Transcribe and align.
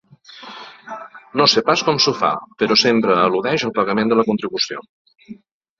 No 1.41 1.47
sé 1.53 1.63
pas 1.67 1.83
com 1.89 1.99
s'ho 2.07 2.15
fa, 2.23 2.33
però 2.63 2.81
sempre 2.87 3.21
eludeix 3.29 3.69
el 3.69 3.77
pagament 3.81 4.13
de 4.15 4.21
la 4.23 4.29
contribució! 4.33 4.85